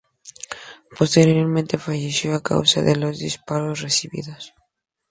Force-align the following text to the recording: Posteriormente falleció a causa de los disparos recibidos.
Posteriormente 0.97 1.77
falleció 1.77 2.33
a 2.33 2.41
causa 2.41 2.81
de 2.81 2.95
los 2.95 3.19
disparos 3.19 3.81
recibidos. 3.81 4.55